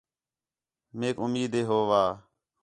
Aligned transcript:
میک 0.97 1.15
اُمید 1.23 1.53
ہے 1.57 1.61
ہو 1.69 1.79
وا 1.89 2.03